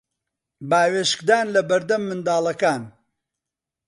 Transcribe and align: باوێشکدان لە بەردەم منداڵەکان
باوێشکدان 0.69 1.45
لە 1.55 1.61
بەردەم 1.69 2.03
منداڵەکان 2.09 2.83